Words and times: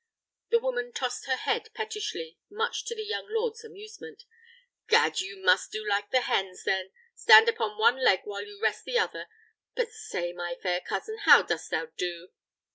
(The 0.49 0.57
woman 0.57 0.93
tossed 0.93 1.27
her 1.27 1.35
head 1.35 1.69
pettishly, 1.75 2.39
much 2.49 2.85
to 2.85 2.95
the 2.95 3.03
young 3.05 3.27
lord's 3.29 3.63
amusement.) 3.63 4.23
"Gad! 4.87 5.19
you 5.21 5.37
must 5.37 5.71
do 5.71 5.85
like 5.87 6.09
the 6.09 6.21
hens, 6.21 6.63
then: 6.63 6.89
stand 7.13 7.47
upon 7.47 7.77
one 7.77 8.03
leg 8.03 8.21
while 8.23 8.41
you 8.41 8.59
rest 8.59 8.83
the 8.83 8.97
other. 8.97 9.27
But 9.75 9.91
say, 9.91 10.33
my 10.33 10.55
fair 10.59 10.81
cousin, 10.81 11.19
how 11.25 11.43
dost 11.43 11.69
thou 11.69 11.85
do?" 11.99 12.29